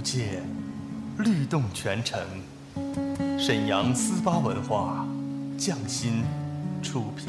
[0.00, 0.40] 无界，
[1.18, 2.18] 律动全城。
[3.38, 5.06] 沈阳思巴文化，
[5.58, 6.24] 匠心
[6.82, 7.28] 出品。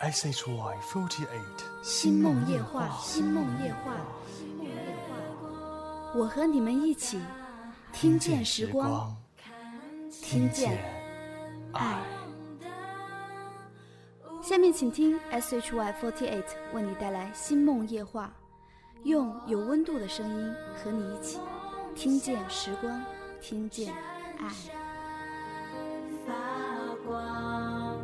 [0.00, 3.96] S H Y forty eight，星梦夜话，星梦夜话，
[6.14, 7.20] 我和你们一起
[7.92, 9.12] 听见时光，
[10.22, 10.78] 听见
[11.72, 12.00] 爱。
[14.40, 18.32] 下面请听 S H Y forty eight 为你带来星梦夜话，
[19.02, 21.40] 用有温度的声音和你一起
[21.96, 23.02] 听见时光，
[23.40, 23.92] 听见
[24.38, 24.48] 爱。
[26.24, 26.32] 发
[27.04, 27.98] 光，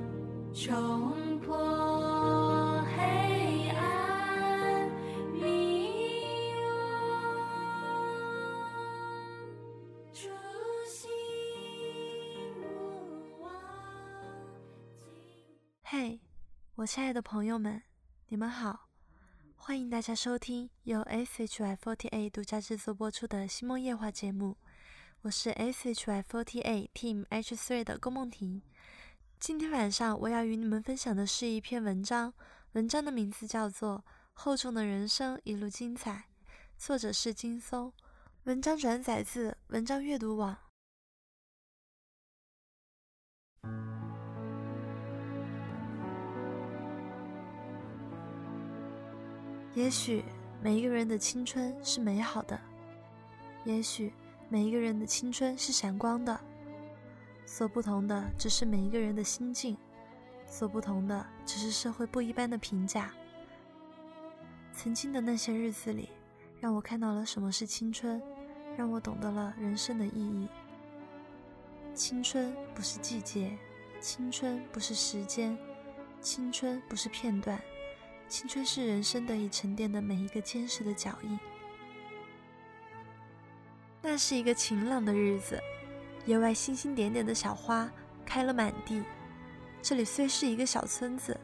[15.97, 16.19] 嘿
[16.75, 17.81] 我亲爱的朋友们，
[18.27, 18.89] 你们好！
[19.55, 24.56] 欢迎大家收听由 SHY48 独家制作播出的《星梦夜话》节目，
[25.23, 28.61] 我是 SHY48 Team H3 的龚梦婷。
[29.39, 32.35] 今天晚上我要与你们分享的是一篇文章，
[32.73, 33.98] 文章的名字叫做
[34.33, 36.13] 《厚重的人生一路精彩》，
[36.77, 37.92] 作者是金松。
[38.42, 40.58] 文章转载自文章阅读网。
[49.74, 50.24] 也许
[50.62, 52.58] 每一个人的青春是美好的，
[53.64, 54.12] 也许
[54.48, 56.40] 每一个人的青春是闪光的，
[57.45, 59.77] 所不同的只是每一个人的心境，
[60.46, 63.13] 所不同的只是社会不一般的评价。
[64.73, 66.08] 曾经的那些日子里，
[66.61, 68.23] 让我看到了什么是青春，
[68.77, 70.48] 让我懂得了人生的意义。
[71.95, 73.58] 青春不是季节，
[74.01, 75.58] 青春不是时间，
[76.20, 77.61] 青春不是片段。
[78.34, 81.39] 青春是人生得以沉淀的每一个坚实的脚印。
[84.02, 85.56] 那是一个晴朗的日子，
[86.27, 87.89] 野外星星点点的小花
[88.27, 89.05] 开了满地。
[89.80, 91.39] 这里虽是一个小村子，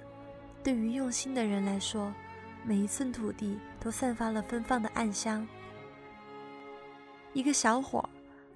[0.64, 2.12] 对于用心的人来说，
[2.64, 5.46] 每一寸土地都散发了芬芳的暗香。
[7.32, 8.10] 一个小伙，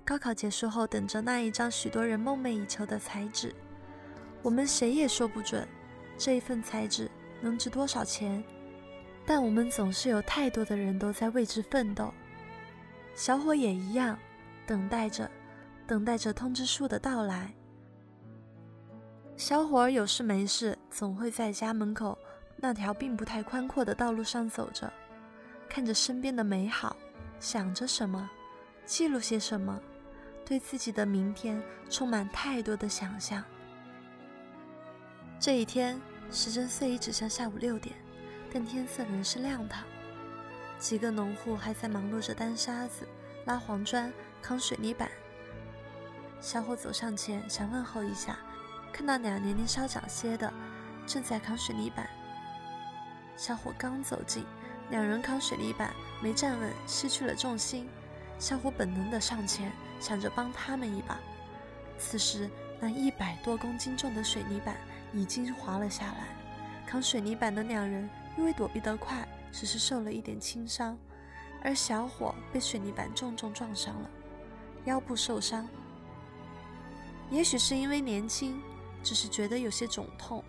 [0.04, 3.54] 高考结束后等着那一张许多人梦寐以求的彩纸。
[4.42, 5.68] 我们谁也说不准，
[6.18, 7.08] 这一份彩纸。
[7.44, 8.42] 能值多少钱？
[9.26, 12.10] 但我们总是有太多的人都在为之奋斗。
[13.14, 14.18] 小伙也一样，
[14.66, 15.30] 等待着，
[15.86, 17.52] 等待着通知书的到来。
[19.36, 22.18] 小伙有事没事，总会在家门口
[22.56, 24.90] 那条并不太宽阔的道路上走着，
[25.68, 26.96] 看着身边的美好，
[27.38, 28.30] 想着什么，
[28.86, 29.78] 记录些什么，
[30.46, 33.44] 对自己的明天充满太多的想象。
[35.38, 36.00] 这一天。
[36.30, 37.94] 时针虽已指向下午六点，
[38.52, 39.84] 但天色仍是亮堂。
[40.78, 43.08] 几个农户还在忙碌着担沙子、
[43.46, 44.12] 拉黄砖、
[44.42, 45.08] 扛水泥板。
[46.40, 48.36] 小伙走上前想问候一下，
[48.92, 50.52] 看到俩年龄稍长些的
[51.06, 52.08] 正在扛水泥板。
[53.36, 54.44] 小伙刚走近，
[54.90, 57.88] 两人扛水泥板没站稳，失去了重心。
[58.38, 61.18] 小伙本能地上前，想着帮他们一把。
[61.98, 62.50] 此时，
[62.80, 64.76] 那一百多公斤重的水泥板。
[65.14, 66.26] 已经滑了下来，
[66.84, 70.98] 扛水泥板的两人因为躲避得快，只是受了一点轻伤，
[71.62, 74.10] 而小伙被水泥板重重撞伤了，
[74.86, 75.66] 腰部受伤。
[77.30, 78.60] 也许是因为年轻，
[79.02, 80.44] 只是觉得有些肿痛。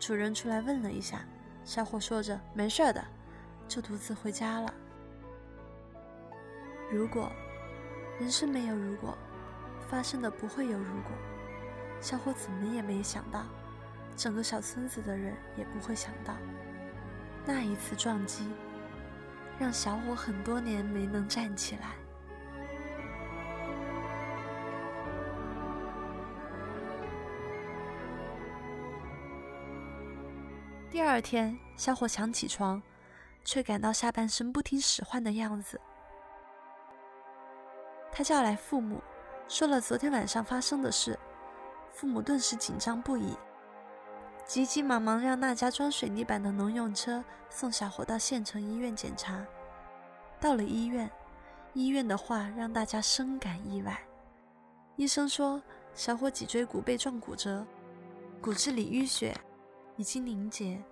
[0.00, 1.24] 主人出来问了一下，
[1.64, 3.04] 小伙说着没事的，
[3.68, 4.74] 就独自回家了。
[6.90, 7.30] 如果
[8.18, 9.16] 人生没有如果，
[9.88, 11.12] 发生的不会有如果。
[12.00, 13.46] 小伙怎么也没想到。
[14.20, 16.34] 整个小村子的人也不会想到，
[17.46, 18.52] 那一次撞击，
[19.58, 21.94] 让小伙很多年没能站起来。
[30.90, 32.82] 第二天，小伙想起床，
[33.42, 35.80] 却感到下半身不听使唤的样子。
[38.12, 39.02] 他叫来父母，
[39.48, 41.18] 说了昨天晚上发生的事。
[41.90, 43.34] 父母顿时紧张不已，
[44.50, 49.46] 急急忙忙让那家装水泥板的农用车送小伙到县城医院检查。
[50.40, 51.08] 到了医院，
[51.72, 53.96] 医院的话让大家深感意外。
[54.96, 55.62] 医生说，
[55.94, 57.64] 小伙脊椎骨被撞骨折，
[58.40, 59.32] 骨质里淤血
[59.94, 60.82] 已经凝结，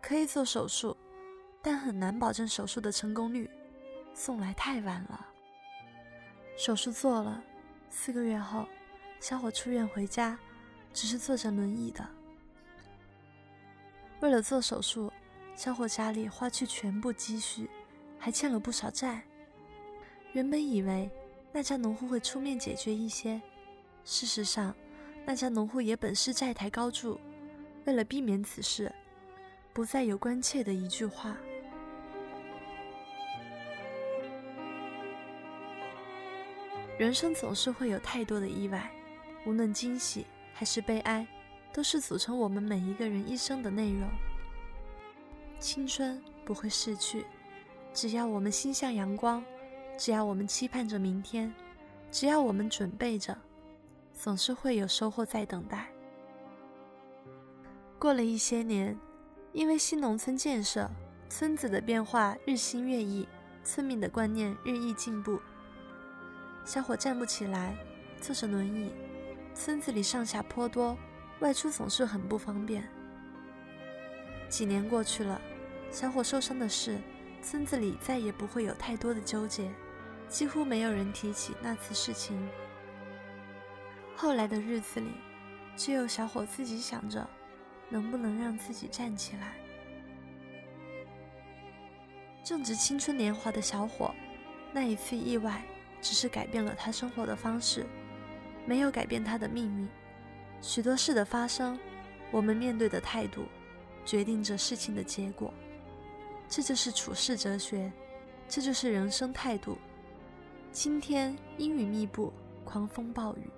[0.00, 0.96] 可以做手术，
[1.60, 3.50] 但很难保证手术的成功率。
[4.14, 5.26] 送来太晚了。
[6.56, 7.42] 手术做了，
[7.88, 8.64] 四个月后。
[9.18, 10.38] 小伙出院回家，
[10.92, 12.08] 只是坐着轮椅的。
[14.20, 15.10] 为了做手术，
[15.54, 17.68] 小伙家里花去全部积蓄，
[18.18, 19.22] 还欠了不少债。
[20.32, 21.10] 原本以为
[21.52, 23.40] 那家农户会出面解决一些，
[24.04, 24.74] 事实上，
[25.24, 27.18] 那家农户也本是债台高筑。
[27.86, 28.92] 为了避免此事，
[29.72, 31.36] 不再有关切的一句话。
[36.98, 38.90] 人生总是会有太多的意外。
[39.46, 41.26] 无论惊喜还是悲哀，
[41.72, 44.08] 都是组成我们每一个人一生的内容。
[45.58, 47.26] 青春不会逝去，
[47.92, 49.44] 只要我们心向阳光，
[49.98, 51.52] 只要我们期盼着明天，
[52.10, 53.36] 只要我们准备着，
[54.14, 55.88] 总是会有收获在等待。
[57.98, 58.98] 过了一些年，
[59.52, 60.90] 因为新农村建设，
[61.28, 63.28] 村子的变化日新月异，
[63.62, 65.38] 村民的观念日益进步。
[66.64, 67.76] 小伙站不起来，
[68.20, 68.90] 坐着轮椅。
[69.54, 70.96] 村子里上下坡多，
[71.40, 72.86] 外出总是很不方便。
[74.48, 75.40] 几年过去了，
[75.90, 76.98] 小伙受伤的事，
[77.42, 79.70] 村子里再也不会有太多的纠结，
[80.28, 82.48] 几乎没有人提起那次事情。
[84.14, 85.12] 后来的日子里，
[85.76, 87.26] 只有小伙自己想着，
[87.88, 89.54] 能不能让自己站起来。
[92.44, 94.14] 正值青春年华的小伙，
[94.72, 95.62] 那一次意外，
[96.02, 97.86] 只是改变了他生活的方式。
[98.66, 99.88] 没有改变他的命运。
[100.60, 101.78] 许多事的发生，
[102.30, 103.44] 我们面对的态度，
[104.04, 105.52] 决定着事情的结果。
[106.48, 107.90] 这就是处世哲学，
[108.48, 109.78] 这就是人生态度。
[110.72, 112.32] 今天阴雨密布，
[112.64, 113.50] 狂风暴雨，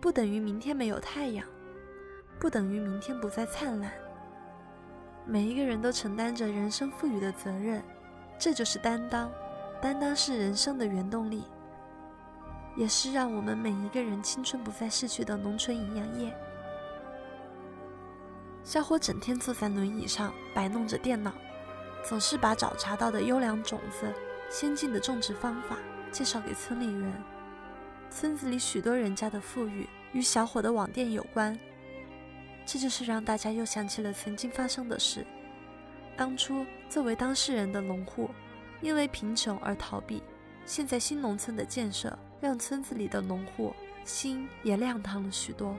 [0.00, 1.46] 不等于明天没有太阳，
[2.38, 3.92] 不等于明天不再灿烂。
[5.26, 7.82] 每一个人都承担着人生赋予的责任，
[8.38, 9.30] 这就是担当。
[9.80, 11.44] 担当是人生的原动力。
[12.80, 16.34] 也是让我们每一个人青春不再逝去的浓醇营养液。
[18.64, 21.30] 小伙整天坐在轮椅上摆弄着电脑，
[22.02, 24.10] 总是把找查到的优良种子、
[24.48, 25.76] 先进的种植方法
[26.10, 27.12] 介绍给村里人。
[28.08, 31.58] 村子里许多人家的富裕与小伙的网店有关，
[32.64, 35.26] 这就是让大家又想起了曾经发生的事。
[36.16, 38.30] 当初作为当事人的农户，
[38.80, 40.22] 因为贫穷而逃避，
[40.70, 42.16] 现在新农村的建设。
[42.40, 45.76] 让村子里的农户心也亮堂了许多。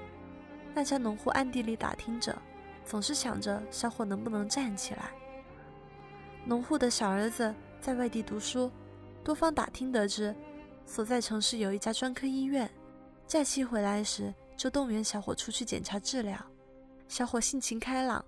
[0.75, 2.39] 那家农户暗地里打听着，
[2.85, 5.09] 总是想着小伙能不能站起来。
[6.45, 7.51] 农户的小儿子
[7.81, 8.71] 在外地读书，
[9.23, 10.35] 多方打听得知，
[10.85, 12.69] 所在城市有一家专科医院。
[13.25, 16.37] 假期回来时，就动员小伙出去检查治疗。
[17.07, 18.23] 小伙性情开朗，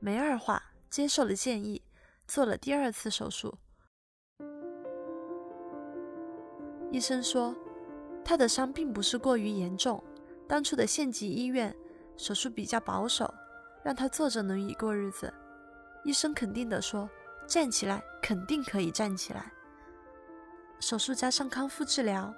[0.00, 0.60] 没二话，
[0.90, 1.80] 接受了建议，
[2.26, 3.56] 做了第二次手术。
[6.90, 7.54] 医生说。
[8.28, 10.02] 他的伤并不是过于严重，
[10.48, 11.72] 当初的县级医院
[12.16, 13.32] 手术比较保守，
[13.84, 15.32] 让他坐着轮椅过日子。
[16.02, 17.08] 医生肯定地说
[17.46, 19.52] ：“站起来肯定可以站起来。”
[20.82, 22.34] 手术加上康复治疗，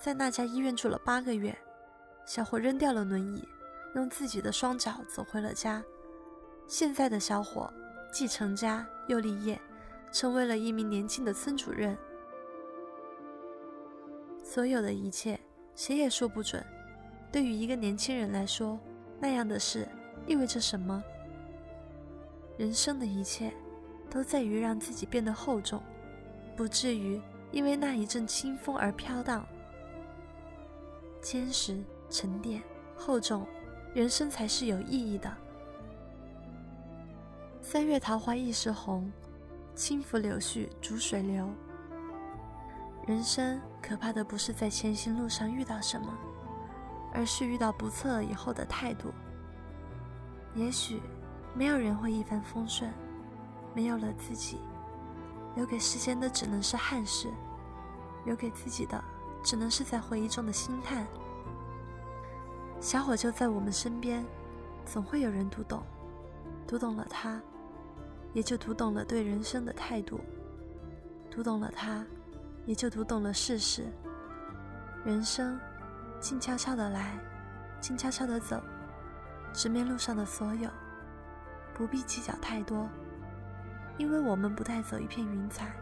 [0.00, 1.56] 在那家医院住了八个月，
[2.26, 3.46] 小伙扔掉了轮椅，
[3.94, 5.80] 用自己的双脚走回了家。
[6.66, 7.72] 现在的小伙
[8.12, 9.60] 既成家又立业，
[10.10, 11.96] 成为了一名年轻的村主任。
[14.52, 15.38] 所有的一切，
[15.76, 16.60] 谁也说不准。
[17.30, 18.80] 对于一个年轻人来说，
[19.20, 19.86] 那样的事
[20.26, 21.00] 意味着什么？
[22.58, 23.52] 人生的一切，
[24.10, 25.80] 都在于让自己变得厚重，
[26.56, 29.46] 不至于因为那一阵清风而飘荡。
[31.22, 31.80] 坚实、
[32.10, 32.60] 沉淀、
[32.96, 33.46] 厚重，
[33.94, 35.32] 人生才是有意义的。
[37.62, 39.12] 三月桃花一时红，
[39.76, 41.48] 轻拂柳絮逐水流。
[43.06, 46.06] 人生可怕的不是在前行路上遇到什么，
[47.12, 49.12] 而是遇到不测以后的态度。
[50.54, 51.00] 也许
[51.54, 52.92] 没有人会一帆风顺，
[53.74, 54.58] 没有了自己，
[55.56, 57.28] 留给世间的只能是憾事，
[58.24, 59.02] 留给自己的
[59.42, 61.06] 只能是在回忆中的心叹。
[62.80, 64.24] 小伙就在我们身边，
[64.84, 65.82] 总会有人读懂，
[66.66, 67.40] 读懂了他，
[68.32, 70.18] 也就读懂了对人生的态度；
[71.30, 72.04] 读懂了他，
[72.66, 73.86] 也就读懂了世事。
[75.04, 75.58] 人生，
[76.20, 77.18] 静悄悄的来，
[77.80, 78.62] 静悄悄的走，
[79.52, 80.68] 直面路上的所有，
[81.72, 82.88] 不必计较太多，
[83.96, 85.72] 因为我们不带走一片云彩。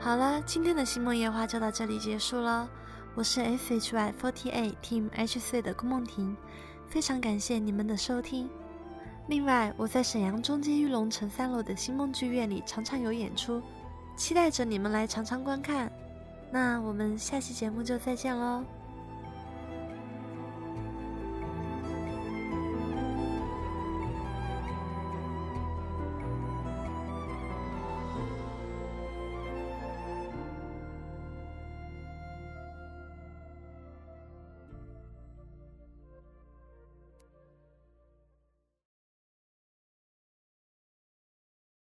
[0.00, 2.68] 好了，今天的星梦夜话就到这里结束了。
[3.14, 6.36] 我是 SHY48 Team H 四的顾梦婷，
[6.86, 8.48] 非常感谢你们的收听。
[9.28, 13.60] 另外，我在沈阳中街玉龙城三楼的星梦剧院里常常有演出，
[14.16, 15.90] 期待着你们来常常观看。
[16.50, 18.64] 那我们下期节目就再见喽。